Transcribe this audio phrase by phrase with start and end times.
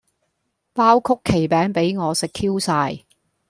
[0.73, 3.03] 包曲奇餅比我食 Q 曬